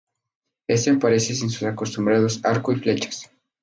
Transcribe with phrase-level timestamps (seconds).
[0.67, 3.29] Este aparece sin sus acostumbrados arco y flechas.